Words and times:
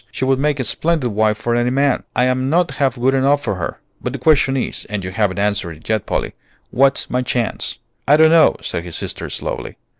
She 0.09 0.25
would 0.25 0.39
make 0.39 0.59
a 0.59 0.63
splendid 0.63 1.09
wife 1.11 1.37
for 1.37 1.53
any 1.55 1.69
man. 1.69 2.01
I'm 2.15 2.49
not 2.49 2.71
half 2.81 2.95
good 2.99 3.13
enough 3.13 3.43
for 3.43 3.53
her; 3.57 3.79
but 4.01 4.13
the 4.13 4.17
question 4.17 4.57
is, 4.57 4.85
and 4.85 5.03
you 5.03 5.11
haven't 5.11 5.37
answered 5.37 5.73
it 5.73 5.87
yet, 5.87 6.07
Polly, 6.07 6.33
what's 6.71 7.07
my 7.11 7.21
chance?" 7.21 7.77
"I 8.07 8.17
don't 8.17 8.31
know," 8.31 8.55
said 8.63 8.83
his 8.83 8.95
sister, 8.95 9.29
slowly. 9.29 9.77